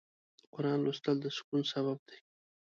د 0.39 0.39
قرآن 0.53 0.79
لوستل 0.85 1.15
د 1.21 1.25
سکون 1.37 1.61
سبب 1.71 1.97
دی. 2.07 2.17